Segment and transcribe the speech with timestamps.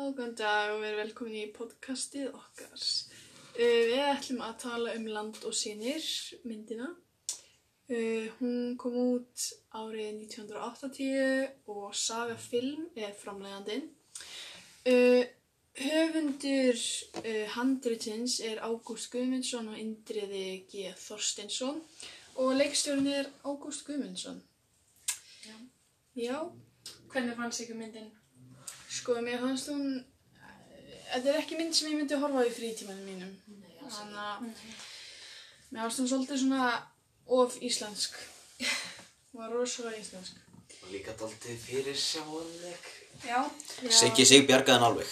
[0.00, 2.84] Góðan dag og verið velkomin í podcastið okkar.
[3.52, 6.06] Uh, við ætlum að tala um Land og sinir,
[6.48, 6.86] myndina.
[7.90, 9.44] Uh, hún kom út
[9.76, 13.90] árið 1980 og Saga Film er framlegandinn.
[14.88, 15.26] Uh,
[15.82, 16.80] höfundur
[17.58, 20.94] handritins er Ágúst Guðmundsson og Indriði G.
[20.96, 21.82] Þorsteinsson
[22.40, 24.40] og leikstjórn er Ágúst Guðmundsson.
[25.44, 25.60] Já.
[26.16, 26.40] Já.
[27.12, 28.08] Hvernig fannst ykkur myndin?
[28.90, 29.84] Sko, mér fannst hún,
[31.12, 33.32] þetta er ekki mynd sem ég myndi horfa á í frítímanum mínum.
[33.46, 34.44] Nei, Þannig að
[35.70, 36.70] mér fannst hún svolítið svona
[37.40, 38.18] of íslensk.
[39.30, 40.38] Hún var rosalega íslensk.
[40.82, 42.86] Og líka daldið fyrir sjáanleg.
[43.26, 43.40] Já.
[44.00, 45.10] Siggi sig bjargaðan alveg.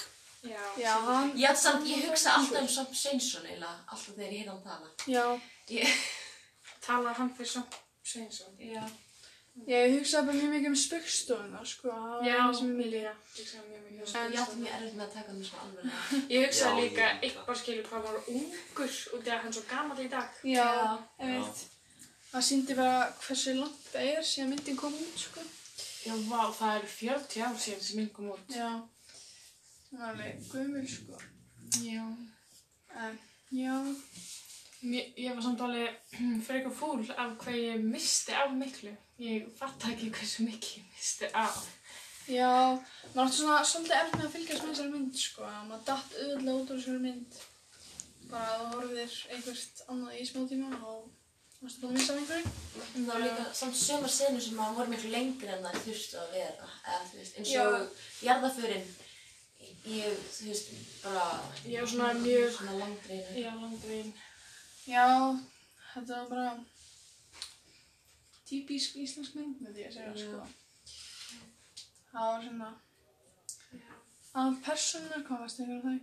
[0.48, 0.62] Já.
[0.78, 4.52] Já, hann, Já, samt, ég hugsa alltaf um Sam Sveinsson eiginlega, alltaf þegar ég heyrði
[4.54, 4.90] hann tala.
[5.06, 5.24] já.
[5.68, 6.06] Ég,
[6.86, 7.64] Talar hann fyrir Sam
[8.02, 8.54] Sveinsson?
[8.58, 8.82] já.
[9.68, 11.88] Ég hugsaði bara mjög mikið um spöggstofuna, sko.
[11.88, 13.12] Það Já, ég líka.
[13.38, 14.36] Ég sagði mjög mikið um Ég það.
[14.42, 15.84] átti mjög erfitt með að taka mig svo alveg.
[16.34, 19.64] Ég hugsaði líka ég- eitthvað skilur hvað var ungur út af að hann er svo
[19.72, 20.28] gammal í dag.
[20.44, 20.68] Já,
[21.20, 21.58] ég veit.
[22.32, 25.40] Það síndi bara hversu langt það er síðan myndin kom út, sko.
[26.06, 28.48] Já, vá, það eru 40 ár síðan sem mynd kom út.
[28.54, 28.70] Já.
[29.90, 31.18] Það var alveg gömul, sko.
[31.82, 32.04] Já.
[33.04, 33.18] En,
[33.52, 33.74] já.
[34.80, 35.98] Mér, ég var samt alveg
[36.46, 38.92] frekar fúl af hvað ég misti af miklu.
[39.18, 41.64] Ég fatt ekki hversu mikið ég misti af.
[42.28, 42.50] Já,
[43.14, 45.46] maður átti svona svolítið erfitt með að fylgjast með þessari mynd, sko.
[45.66, 47.38] Maður datt auðvitað út úr þessari mynd.
[48.28, 51.06] Bara að þú horfðir einhvert annað í smá tíma og
[51.62, 52.54] varstu búin að missa af einhverju.
[52.92, 56.34] Það var líka samt sömur senur sem að voru miklu lengri en það þurftu að
[56.36, 56.70] vera.
[56.84, 58.88] Eða, þú veist, eins og jarðaförin,
[59.96, 61.26] ég, þú veist, bara...
[61.64, 62.76] Ég var svona mjög, Svona
[63.64, 64.12] langdreinu.
[64.88, 65.06] Já,
[65.94, 66.50] þetta var bara
[68.48, 70.22] típísk íslensk mynd, myndi ég segja, Já.
[70.24, 70.46] sko.
[72.12, 72.70] Það var svona...
[74.38, 75.98] Að personar, hvað varst einhverjum þau?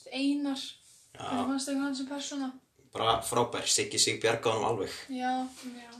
[0.00, 0.62] Þú veist, Einar,
[1.14, 2.50] hvernig Já, fannst einhver hann sem persóna?
[2.90, 3.66] bara frábær.
[3.70, 4.94] Siggi sig bjargaðan alveg.
[5.14, 5.32] Já,
[5.78, 5.90] Já,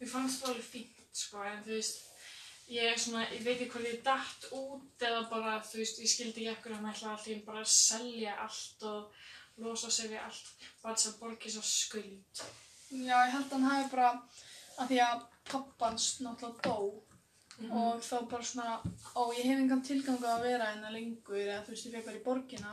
[0.00, 2.02] mér fannst það alveg fínt, sko, en þú veist,
[2.72, 6.12] ég er svona, ég veit ekki hvað ég datt út eða bara, þú veist, ég
[6.12, 9.24] skildi ekki ekkur að hann ætla alltaf bara að selja allt og
[9.58, 10.52] losa sig við allt,
[10.82, 12.42] þess að borga svo skuld.
[12.90, 14.10] já, ég held að hann hafi bara,
[14.78, 17.02] að því að pappans náttúrulega dó
[17.70, 18.78] og þá bara svona,
[19.14, 22.18] ó, ég hef engan tilgang að vera hérna lengur eða þú veist, ég fekk bara
[22.18, 22.72] í borgina.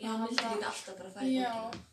[0.00, 1.84] Já, hann vildi líka alltaf bara fara í Já, borgina.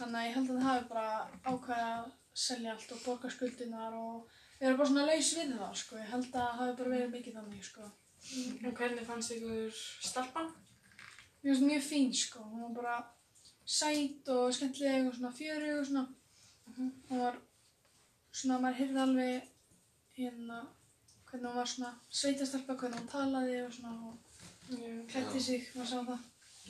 [0.00, 2.10] þannig að ég held að það hafi bara ákveðið að
[2.44, 5.96] selja allt og borga skuldinar og vera bara svona laus við það, sko.
[6.00, 7.88] Ég held að það hafi bara verið mikið þannig, sko.
[8.60, 9.80] En hvernig fannst ykkur
[10.10, 10.50] stelpan?
[11.40, 12.42] Mér finnst mjög fín, sko.
[12.44, 12.96] Hún var bara
[13.70, 16.06] sæt og skemmtileg og svona fjörug og svona.
[16.76, 17.36] Hún var
[18.32, 19.48] svona, maður heyrði alveg
[20.18, 20.60] hérna
[21.30, 24.18] hvernig hún var svona sveitastelpa, hvernig hún talaði og svona og
[24.70, 24.90] Já.
[25.12, 26.18] klætti sig, maður sá það.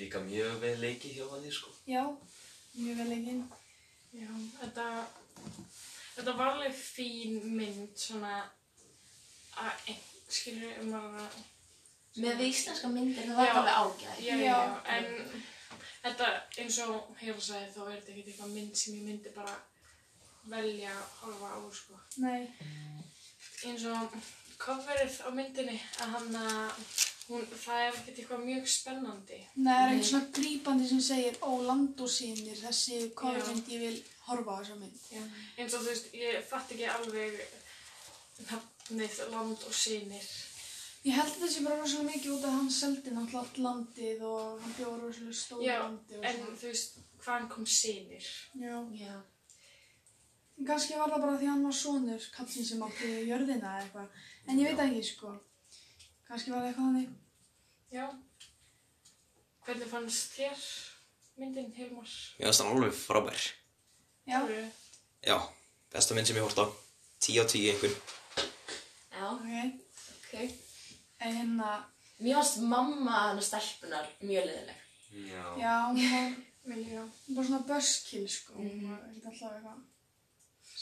[0.00, 1.70] Líka mjög vel leikið hjá hann, sko.
[1.88, 2.04] Já,
[2.76, 3.42] mjög vel leikinn.
[4.16, 4.28] Já,
[4.60, 4.86] þetta,
[6.16, 8.34] þetta var alveg fín mynd, svona,
[9.60, 9.94] að,
[10.28, 11.40] skilur um að,
[12.20, 14.22] Með við íslenska myndir það var alveg ágæð.
[14.24, 14.44] já, Já.
[14.44, 14.56] já,
[14.96, 15.04] en
[16.04, 16.30] þetta,
[16.62, 19.56] eins og hefur sagði, þá er þetta ekkert eitthvað mynd sem ég myndi bara
[20.50, 22.00] velja að horfa á, sko.
[22.24, 22.48] Nei,
[23.68, 24.18] eins og
[24.60, 26.82] coverið á myndinni að hann að
[27.30, 29.40] hún, það er ekkert eitthvað mjög spennandi.
[29.54, 33.84] Nei, það er eitthvað svona grípandi sem segir Ó, land og sínir, þessi kofmynd, ég
[33.86, 35.02] vil horfa á þessa mynd.
[35.14, 35.24] Já.
[35.56, 37.40] Eins og þú veist, ég fatt ekki alveg
[38.48, 40.30] nafnið land og sinir.
[41.00, 44.24] Ég held að þessi bara rosalega mikið út af að hann seldi náttúrulega allt landið
[44.28, 46.56] og hann bjóð rosalega stóð Já, landi og En svona.
[46.60, 48.26] þú veist, hvaðan kom sinir?
[48.60, 48.74] Já.
[49.00, 49.14] Já.
[50.68, 54.20] Kannski var það bara því hann var sonur kallinn sem átti jörðina eða eitthvað.
[54.52, 55.32] En ég veit ekki, sko.
[56.28, 57.08] Kannski var það eitthvað þannig.
[57.96, 58.06] Já.
[59.64, 60.64] Hvernig fannst þér
[61.40, 62.12] myndin, Hilmar?
[62.36, 63.46] Mér finnst hann alveg frábær.
[64.28, 64.40] Já.
[65.24, 65.38] Já,
[65.92, 66.66] besta mynd sem ég hórt á.
[67.24, 67.96] 10 á 10 einhvern.
[69.16, 69.48] Já, Ok.
[70.28, 70.69] ok.
[71.20, 71.70] En hérna,
[72.20, 74.80] Mér fannst mamma hann stelpunar mjög leðileg.
[75.30, 75.44] Já.
[75.58, 76.34] já, hún var
[76.68, 77.04] Mér líka.
[77.26, 78.52] hún var bara svona buskill, sko.
[78.58, 79.78] Hún var ekkert alltaf eitthvað.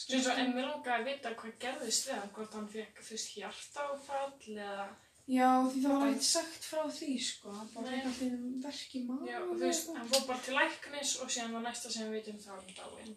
[0.08, 3.30] Eins og, en mér langaði að vita hvað gerðist við hann, hvort hann fekk, veist,
[3.36, 4.88] hjartáfall eða...
[5.28, 7.54] Já, því það var ekkert sagt frá því, sko.
[7.54, 9.30] Hann bara fekk alltaf um verk í maður.
[9.30, 12.42] Já, þú veist, hann fór bara til læknis og síðan var næsta sem við vitum
[12.42, 13.16] þá hann dáinn.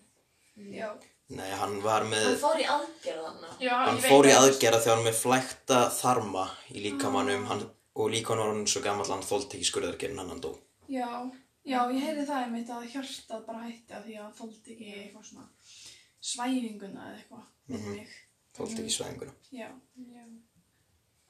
[0.77, 0.89] Já.
[1.31, 2.25] Nei, hann var með...
[2.27, 3.43] Hann fór í aðgerð hann.
[3.63, 6.45] Já, Hann ég veit fór í að- aðgerða þegar hann með flækta þarma
[6.75, 7.61] í líkamannum hann,
[7.95, 10.51] og líkamann var hann svo gammal hann þólt ekki skurðargerinn hann hann dó.
[10.91, 11.07] Já,
[11.63, 15.29] já, ég heyri það einmitt að hjartað bara hætti að því að þóldi ekki eitthvað
[15.29, 15.47] svona
[16.31, 17.79] svæfinguna eða eitthvað, Mhm.
[17.79, 18.07] mm mig.
[18.57, 19.33] Þólt ekki svæðinguna.
[19.51, 20.25] Já, Já.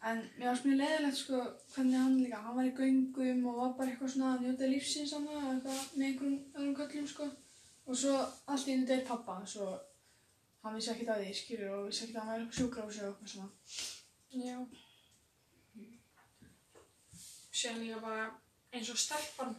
[0.04, 1.40] En mér varst mjög leiðilegt sko
[1.76, 5.12] hvernig hann líka, hann var í göngum og var bara eitthvað svona að njóta lífsins
[5.14, 7.28] hann eitthvað með einhverjum öðrum köllum sko.
[7.86, 8.16] Og svo
[8.48, 9.68] allt í einu deyr pappa, svo
[10.64, 13.34] hann vissi ekkert að því, skilur, og vissi ekkert að hann væri sjúkrahúsi og eitthvað
[13.34, 13.50] svona.
[14.32, 14.58] Já.
[17.62, 18.28] Síðan líka bara
[18.72, 19.56] eins og stelpan,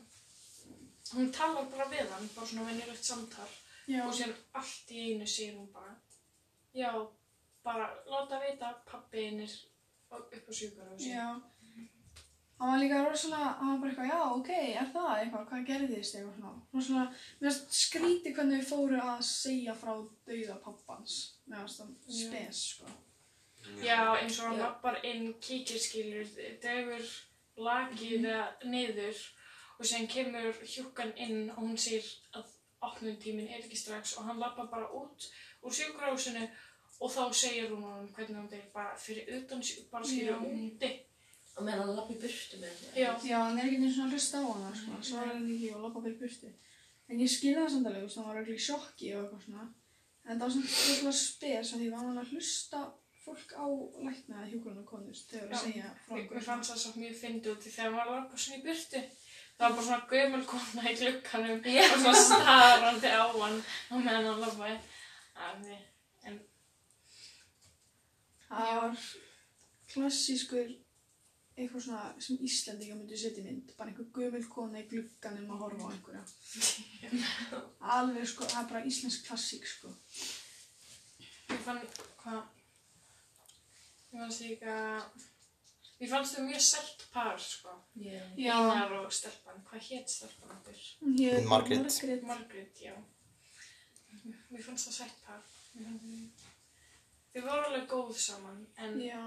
[1.12, 3.50] hún talar bara við hann, bara svona venjulegt samtal
[3.90, 5.96] Já, og síðan allt í einu segir hún bara,
[6.74, 6.90] já,
[7.66, 8.72] bara láta vita
[9.12, 9.56] hinn er
[10.12, 11.10] upp á sjúkarhúsi.
[11.12, 11.26] já.
[12.60, 14.50] Hann var líka rosalega, hann var bara eitthvað, já, ok,
[14.80, 16.52] er það eitthvað, hvað gerðist eitthvað svona.
[16.74, 19.92] Rosalega, mér finnst skrítið hvernig við fóru að segja frá
[20.28, 21.16] dauða pappans.
[21.48, 22.20] Það Já.
[22.20, 22.94] spes, sko.
[23.82, 24.62] Já, eins og hann Já.
[24.64, 26.30] lappar inn, kíkir skilur,
[26.62, 27.04] dregur
[27.56, 29.18] lakið mm niður
[29.78, 32.06] og síðan kemur hjúkan inn og hún segir
[32.38, 32.50] að
[32.82, 35.26] opnuntíminn er ekki strax og hann lappar bara út
[35.62, 36.44] úr sjúkrahúsinu
[37.02, 40.40] og þá segir hún honum hvernig hún er bara fyrir utan, bara skilur Já.
[40.40, 40.92] úti.
[41.52, 42.92] Og meðan hann lappi burtu með þetta.
[42.96, 43.10] Já.
[43.28, 45.82] Já, hann er ekki eins og að hlusta á hana, sko, svarar hann ekki og
[45.86, 46.52] lappa fyrir burtu.
[47.12, 49.44] En ég skilði það samt alveg, þú veist, hann var örugglega í sjokki og eitthvað
[49.46, 49.66] svona.
[50.22, 52.80] En það var samt rosalega spes að því var hann að hlusta
[53.22, 53.66] fólk á
[54.02, 55.54] lækna eða hjúkurinn og konust þegar Já.
[55.54, 56.38] að segja frá einhverju.
[56.38, 59.02] mér fannst það svo mjög fyndið út í þegar maður lappa svona í burtu.
[59.52, 61.82] Það var bara svona gömul kona í glukkanum Já.
[61.86, 64.78] og svona starrandi á hann á meðan hann lappaði.
[65.42, 65.68] En,
[66.26, 66.40] en
[68.48, 69.04] Það var
[69.92, 70.72] klassískur
[71.56, 73.74] eitthvað svona sem Íslandinga myndu setja í mynd.
[73.78, 76.22] Bara einhver gömul kona í glugganum að horfa á einhverja.
[77.98, 79.92] Alveg sko, það er bara íslensk klassík sko.
[81.52, 81.82] Ég fann,
[82.22, 82.40] hvað,
[84.12, 84.76] ég fannst líka,
[86.00, 87.76] ég fannst þau mjög selt par, sko.
[88.00, 88.20] Já.
[88.40, 90.56] Já, Einar og stelpan, hvað hétt stelpan
[91.18, 91.84] hét Margrét.
[91.84, 92.22] Margrét.
[92.30, 92.96] Margrét, já.
[94.48, 95.44] Mér fannst það sætt par.
[97.32, 99.20] Þau voru alveg góð saman, en Já,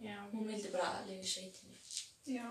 [0.00, 1.78] já, Hún vildi bara lifa í sveitinni.
[2.26, 2.46] já.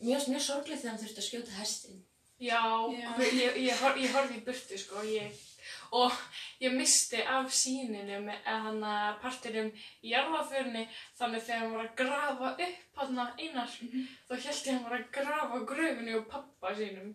[0.00, 2.04] Mér finnst mjög sorglegt þegar hann þurfti að skjóta hestinn.
[2.40, 2.60] já,
[2.98, 3.10] Já.
[3.22, 5.36] ég, ég, hor, ég horfði í burtu, sko, ég,
[5.94, 6.12] og
[6.60, 9.70] ég misti af síninu með hann að partinum
[10.02, 10.82] í jarðaförni,
[11.18, 13.70] þannig þegar hann var að grafa upp hann einar,
[14.28, 17.14] þá held ég að hann var að grafa gröfinu og pappa sínum.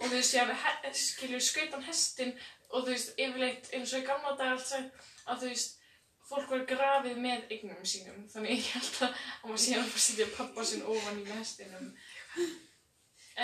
[0.00, 2.32] Og þú veist, ég hef, skilur, skaut hann hestin
[2.70, 5.73] og þú veist, yfirleitt eins og í gamla dag allt sagt að þú veist,
[6.28, 8.20] fólk var grafið með eignum sínum.
[8.32, 11.26] Þannig ég held að hann var síðan að fara að setja pappa sinn ofan í
[11.32, 11.88] hestinum.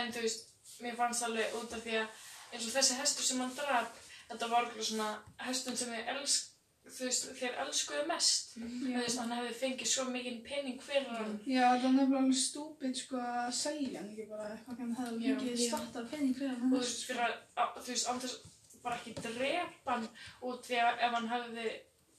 [0.01, 0.47] En þú veist,
[0.85, 2.23] mér fannst alveg út af því að
[2.55, 3.91] eins og þessi hestur sem hann draf,
[4.31, 5.11] þetta var okkur svona
[5.47, 6.47] hestun sem þeir elsk,
[6.91, 8.55] þú veist, þeir elskuðu mest.
[8.57, 11.37] Þú veist, hann hefði fengið svo mikinn pening fyrir hann.
[11.47, 15.21] Já, það var nefnilega alveg stúpid sko að selja hann ekki bara eitthvað hann hefði
[15.27, 15.67] mikið Já.
[15.69, 16.73] startar penning fyrir hann.
[16.73, 17.37] og þú veist, fyrir að,
[17.67, 18.41] að þú veist, án þess
[18.81, 20.07] bara ekki drepa hann
[20.49, 21.69] út því að ef hann hefði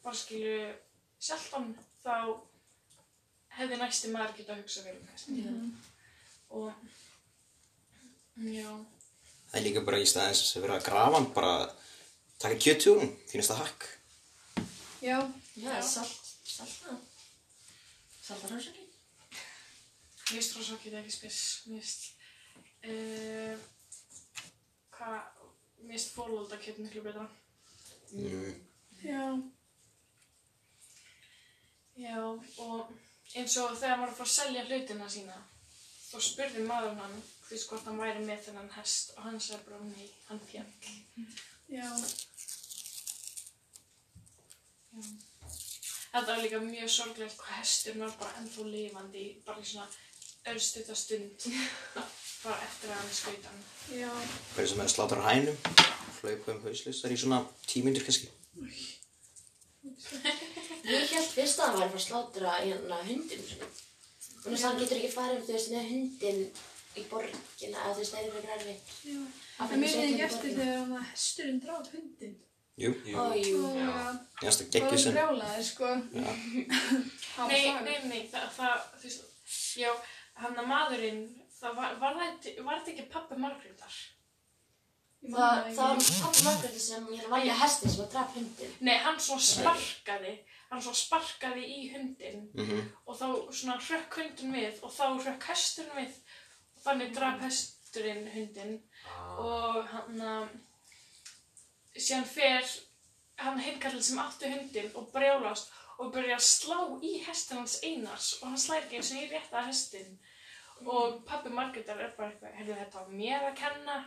[0.04, 0.74] bara skilu
[1.20, 2.16] selt hann þá
[3.58, 5.72] hefði næsti maður getað að hugsa vel um þess Mhm.
[6.50, 6.74] og
[8.38, 8.72] já,
[9.52, 11.56] Það er líka bara í staðins að vera að grafa hann bara
[12.40, 13.88] taka kjöttjúrum, finnst það hakk.
[15.02, 15.18] Já,
[15.58, 16.96] Já, salt, salta.
[18.24, 18.88] Salta rannsókn.
[20.32, 22.04] mér finnst rósakið ekki spes mér finnst
[22.88, 23.58] uh,
[24.96, 25.20] hvað
[25.84, 27.28] mér finnst fólóldakjöt miklu betra
[28.12, 28.56] Mm.
[29.04, 29.22] já,
[32.66, 32.92] og
[33.36, 35.38] eins og þegar hann var að fara að selja hlutina sína
[36.12, 39.68] þá spurði maður hann þú veist hvort hann væri með þennan hest og hann sagði
[39.70, 40.72] bara nei, hann fjall
[41.72, 41.88] já.
[46.12, 49.88] Þetta var líka mjög sorglegt hvað hesturinn var bara ennþá lifandi í bara í svona
[50.52, 51.46] örstuta stund
[52.44, 53.62] bara eftir að hann skaut hann.
[53.94, 54.10] Já,
[54.56, 55.60] Hverju sem er að slátra hænum,
[56.20, 58.32] hlaupa um hauslis, það er í svona tímyndir kannski.
[61.52, 63.72] Ég fyrst að hann væri að fara að slátra hérna hundin sinni.
[64.42, 66.40] Þannig að hann getur ekki farið, þú veist, með hundin
[66.92, 68.94] í borgina, eða þú veist, það er ekki erfitt.
[69.06, 69.20] já.
[69.62, 72.34] En mér að setja ekki hann í eftir þegar hann að hesturinn drátt hundin.
[72.82, 73.16] Jú, Jú.
[73.20, 73.60] Ó, jú.
[73.76, 73.92] Ég
[74.42, 75.66] finnst það það geggið var sem.
[75.68, 75.90] sko.
[76.16, 77.82] Það var Nei, saga.
[77.86, 79.28] nei, nei, það, það þú veist,
[79.84, 79.92] já,
[80.42, 81.22] hann að maðurinn,
[81.60, 84.00] það var, var, það, var þetta ekki pappi Margrétar?
[85.22, 88.72] Ég Það, það var pappa Margréti sem hérna var með hestin sem að draf hundin.
[88.88, 90.32] Nei, hann svo sparkaði,
[90.72, 95.46] hann svo sparkaði í hundin Mm og þá svona hrökk hundin við og þá hrökk
[95.52, 96.16] hesturinn við.
[96.76, 99.38] Og þannig draf hesturinn hundin Ah.
[99.42, 100.50] og hann að
[101.98, 102.68] síðan fer
[103.42, 108.28] hann heinkallin sem átti hundin og brjálast og byrja að slá í hestin hans einars
[108.42, 110.12] og hann slæri ekki eins og ég rétta hestin
[110.86, 113.98] og pappi Margrétar er bara eitthvað heyrðu þetta var mér að kenna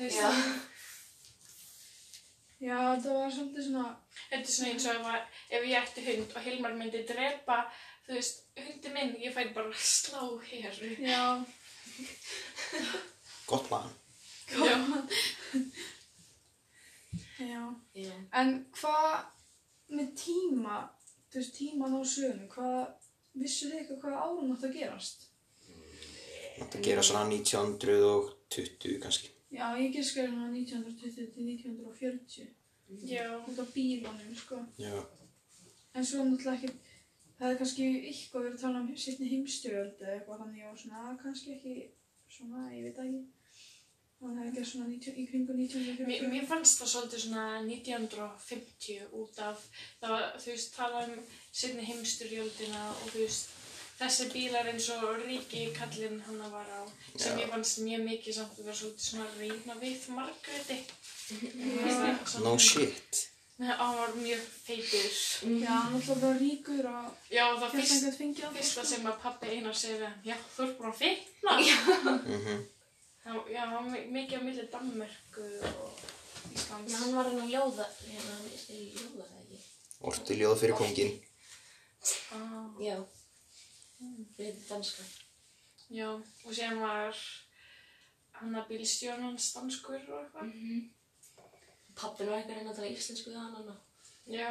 [0.00, 0.30] Já.
[2.60, 3.86] Já, það var svolítið svona,
[4.30, 7.56] Þetta er svona eins og ef, að, ef ég ætti hund og Hilmar myndi drepa,
[8.06, 10.80] þú veist, hundi minn, ég færi bara að slá hér.
[11.00, 11.24] já,
[13.48, 13.88] Gott plan.
[14.52, 14.76] Já.
[17.50, 17.62] já.
[17.96, 18.14] Já.
[18.40, 19.16] En hvað
[19.96, 20.82] með tíma,
[21.32, 22.78] þú veist, tíman á sögunu, hvað,
[23.40, 25.28] vissu þið eitthvað hvað árum átt að gerast?
[26.60, 29.32] Það gera svona 1920 kannski.
[29.50, 32.46] Já, ég giska svona 1920 til 1940,
[33.06, 33.26] Já.
[33.48, 34.62] út á bílunum, sko.
[34.78, 34.94] Já.
[35.94, 36.70] En svo náttúrulega ekki,
[37.38, 41.16] það hefði kannski eitthvað verið að tala um setni heimstyrjöld eða eitthvað þannig og svona,
[41.22, 41.74] kannski ekki
[42.30, 43.22] svona, ég veit ekki.
[44.20, 46.08] Þannig að það hefði ekki svona 90, í kringu 1940.
[46.10, 49.66] Mér, mér fannst það svolítið svona 1950 út af,
[50.02, 53.54] það var, þú veist, tala um setni heimsturjöldina og þú veist,
[54.00, 56.82] þessi bílar eins og ríki kallinn hann var á,
[57.16, 57.42] sem Já.
[57.44, 60.78] ég fannst mjög mikið samt að vera svolítið svona að reyna við Margréti.
[62.44, 63.26] No shit.
[63.60, 65.16] Nei, hann var mjög feitur.
[65.60, 70.06] Já, náttúrulega bara ríkur að Já, það fyrst, að fyrsta sem að pappi einar segði
[70.06, 71.58] hann, já, þú ert búin að fitna.
[71.60, 72.62] Mhm.
[73.20, 76.00] Já, já, hann var mikið á milli Danmörku og
[76.54, 76.88] Íslands.
[76.88, 79.62] Já, hann var hann að ljóða, hérna, hann er í ljóða það ekki.
[80.08, 81.16] Orti ljóð fyrir kongin.
[82.32, 83.19] Ah.
[84.00, 84.12] Já.
[84.36, 85.04] Fyrir danska.
[85.90, 87.20] Já, og síðan var
[88.40, 90.54] hann að bílstjónans danskur og eitthvað.
[90.54, 90.88] Mm
[92.00, 93.80] Pappin var eitthvað að reyna að tala íslensku við hann hann.
[94.30, 94.50] Já,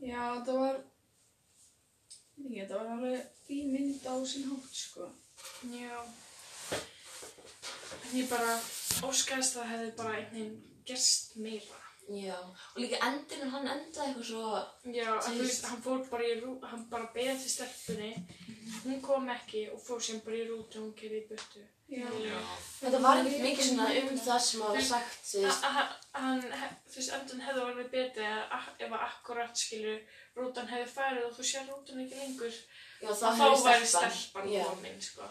[0.00, 0.76] Já, það var,
[2.40, 5.08] ég, það var alveg fín mynd á sinn hátt, sko.
[5.68, 5.98] já.
[8.00, 8.54] En ég bara
[9.04, 11.82] óskaðist að það hefði bara einhvern veginn gerst meira.
[12.10, 12.36] Já.
[12.74, 14.46] Og líka endurinn, hann endaði eitthvað svo,
[14.90, 18.08] Já, að þú veist, hann fór bara í rú, hann bara beðið til stelpunni,
[18.84, 21.62] hún kom ekki og fór sem bara í rútu og hún kerði í burtu.
[21.90, 22.06] Já.
[22.80, 25.64] þetta var ekkert mikið svona um það sem að var sagt, þú veist.
[26.14, 26.42] Hann,
[26.90, 30.00] þú veist, endan hefði orðið betið að ef að akkurat skilur
[30.38, 32.58] rútan hefði farið og þú sér rútan ekki lengur.
[33.02, 34.50] Já, þá, hefði væri stelpan.
[34.54, 34.64] Já.
[34.70, 35.30] komin sko.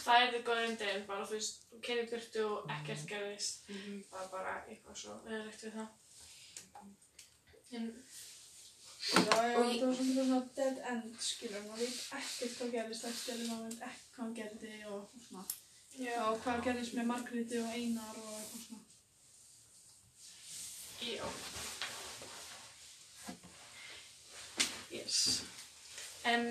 [0.00, 3.66] það er þið góður undir en bara þú veist, þú kerið burtu og ekkert gerðist
[3.68, 3.96] Mhm.
[4.10, 5.88] það er bara eitthvað svo við það
[7.78, 7.86] en
[9.10, 13.38] Já, já, Og það var svona dead end, skilur, maður veit ekkert hvað gerðist eftir,
[13.48, 15.44] maður veit ekkert hvað hann gerði og, og svona.
[16.04, 18.84] já, Og hvað gerðist með Margréti og Einar og eitthvað svona.
[21.00, 21.24] já
[24.90, 25.42] yes
[26.24, 26.46] en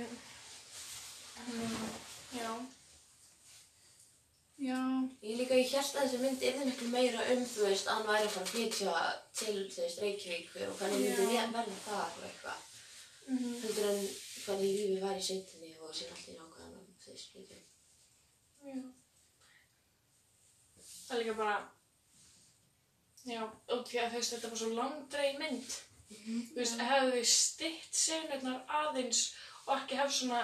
[1.48, 1.78] um,
[2.34, 2.50] já
[4.60, 4.80] Já,
[5.80, 8.46] Held að þessi mynd yrði miklu meira um, þú veist, að hann væri að fara
[8.46, 8.96] að flytja
[9.40, 12.66] til, þú veist, Reykjavík og hvernig myndi við verða þar og eitthvað.
[13.30, 14.02] mm Heldur en
[14.44, 17.60] hvernig lífið var í sveitinni og síðan allir nákvæðan um, þú veist, flytja.
[18.68, 18.78] já.
[21.08, 21.56] Það er líka bara
[23.30, 25.78] já, og því að þú veist, þetta var svo langdreið mynd.
[26.10, 29.24] Þú veist, hefðu þau stytt senurnar aðeins
[29.70, 30.40] og ekki haft svona,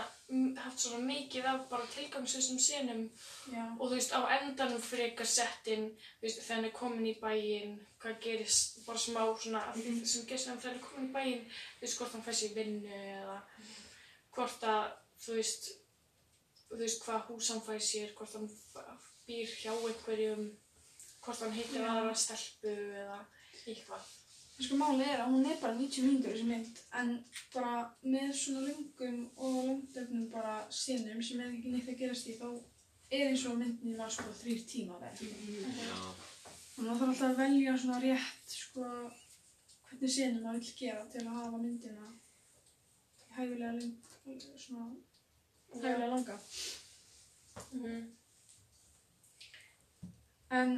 [0.62, 3.06] haft svona mikið af bara tilgangslisum senum.
[3.50, 5.88] Já, og þú veist, á endanum frekar sett inn,
[6.20, 10.28] þú veist, hann er komin í bæinn, hvað gerist, bara smá svona, af því sem
[10.30, 13.40] gerist þegar hann er komin í bæinn, þú veist, hvort hann fær sér vinnu eða
[14.36, 14.86] hvort að,
[15.26, 15.72] þú veist,
[16.70, 18.50] þú veist, hvað hús hann fær sér, hvort hann
[19.26, 20.46] býr hjá einhverjum,
[21.24, 23.20] hvort hann heitir aðra stelpu eða
[23.66, 24.14] eitthvað.
[24.56, 27.10] Sko málið er að hún er bara 90 mínútur þessi mynd en
[27.54, 27.74] bara
[28.08, 32.48] með svona lungum og langdöfnum bara sinum sem er ekki neitt að gerast í þá
[33.12, 35.76] er eins og myndin var sko þrýr eða eitthvað.
[35.82, 36.00] Já.
[36.76, 38.90] Þannig að það þarf alltaf að velja svona rétt sko
[39.90, 42.12] hvernig sinum maður vill gera til að hafa myndina
[43.36, 43.96] hæfilega lung,
[44.58, 44.88] svona
[45.74, 46.40] hæfilega langa.
[47.72, 48.06] Mm
[50.56, 50.76] En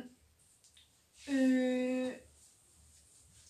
[1.28, 2.12] uh,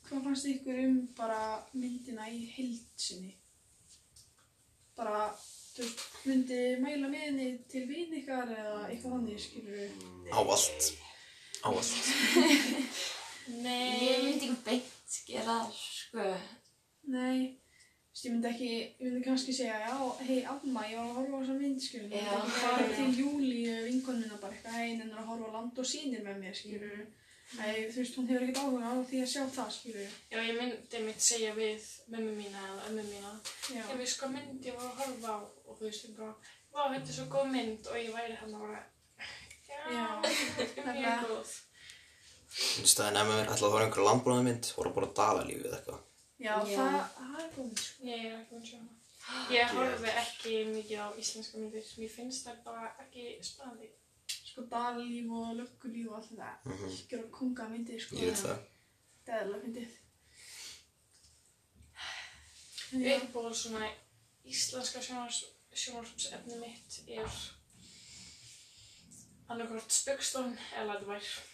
[0.08, 3.32] hvað fannst ykkur um bara myndina í heildsinni?
[4.98, 5.32] Bara,
[5.74, 10.04] þú veist, myndi mæla með henni til vin ykkar eða eitthvað þannig, skilur við?
[10.30, 10.90] Ávallt.
[11.66, 12.12] Ávallt.
[13.66, 13.98] Nei.
[14.04, 16.30] Ég myndi ekki beint gera það, sko.
[17.16, 21.08] Nei, þú veist, ég myndi ekki, ég myndi kannski segja, já, hei, amma, ég var
[21.08, 22.12] að horfa á þessa mynd, skilur.
[22.14, 22.18] Já.
[22.18, 25.82] Ég myndi ekki fara til Júlíu, vinkonuna, bara eitthvað, hei, hennar að horfa á land
[25.82, 27.08] og sýnir með mér, skilur við.
[27.48, 30.16] Æ, þú veist, hún hefur ekkert áhuga á því að sjá það, skilur við.
[30.34, 33.32] Já, ég myndi mitt segja við mömmu mína eða ömmu mína
[33.72, 36.34] Já, Ég veist hvað mynd ég var að horfa á og þú veist, ég bara,
[36.76, 38.82] vá, þetta er svo góð mynd og ég væri hann að bara,
[39.70, 41.54] já, Já, þetta er mjög góð.
[42.58, 45.80] Minnst það er nefnum mér ætla að horfa einhverja landbúnaðmynd, horfa bara á dalalífið eða
[45.80, 46.04] eitthvað.
[46.38, 46.78] já, Já.
[46.78, 48.08] það, það er góð, sko.
[48.12, 48.94] Ég er ekki að sjá hana.
[49.52, 53.90] Ég horfi ekki mikið á íslenska myndir, mér finnst það bara ekki spennandi.
[54.58, 56.50] Sko dalalíf og löggulíf og allt þetta.
[56.66, 56.84] Mhm.
[56.90, 58.16] Algjör og konga myndir, sko.
[58.16, 58.58] Ég veit það.
[59.26, 59.92] Það er alveg fyndið.
[62.92, 63.16] Já.
[63.22, 63.90] Uppból svona
[64.46, 65.02] íslenska
[65.74, 67.30] sjónvarpsefni mitt er
[69.50, 71.46] annarkvort spöggstofn eða var eitthvað.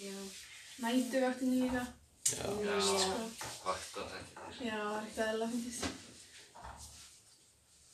[0.00, 0.14] Já.
[0.78, 1.86] Nætuvaktinni líka.
[2.28, 2.44] Já.
[2.64, 2.76] Já,
[3.64, 4.40] vakta þetta.
[4.60, 4.80] Já,
[5.14, 5.78] það er alveg fyndið.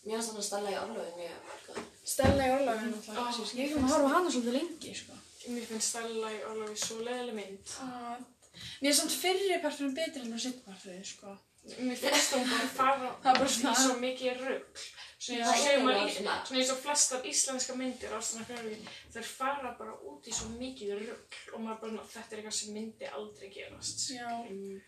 [0.05, 1.94] Mér finnst þannig að stella í orlofi mjög gott.
[2.05, 3.47] Stella í orlofi náttúrulega.
[3.59, 5.17] Ég kom að horfa hana svolítið lengi, sko.
[5.55, 7.73] Mér finnst Stella í Ólafi svo leiðileg mynd.
[7.85, 11.35] Uh, mér er samt fyrri parturinn betri en það setja parturinn, sko.
[11.81, 14.85] Mér finnst hún bara fara Það er bara í svona- svo mikið rugg.
[15.25, 20.33] Svona eins og maður, flestar íslenska myndir á svona fjárvík, þeir fara bara út í
[20.37, 24.11] svo mikið rugg og maður bara, þetta er eitthvað sem myndi aldrei gerast.
[24.13, 24.29] Já.
[24.51, 24.83] Mm.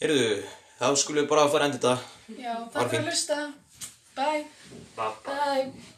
[0.00, 0.42] Heyrðu,
[0.80, 2.42] þá skulum við bara fara að enda þetta.
[2.42, 3.38] Já, takk fyrir að hlusta.
[4.14, 4.46] Bye.
[4.96, 5.24] Babba.
[5.24, 5.72] Bye.